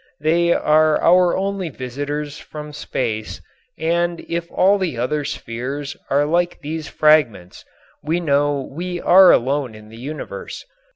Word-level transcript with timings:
They 0.19 0.51
are 0.51 0.99
our 0.99 1.37
only 1.37 1.69
visitors 1.69 2.39
from 2.39 2.73
space, 2.73 3.39
and 3.77 4.21
if 4.21 4.49
all 4.49 4.79
the 4.79 4.97
other 4.97 5.23
spheres 5.23 5.95
are 6.09 6.25
like 6.25 6.59
these 6.61 6.87
fragments 6.87 7.63
we 8.01 8.19
know 8.19 8.61
we 8.71 8.99
are 8.99 9.31
alone 9.31 9.75
in 9.75 9.89
the 9.89 9.97
universe. 9.99 10.65